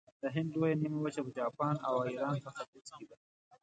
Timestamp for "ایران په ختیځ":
2.09-2.87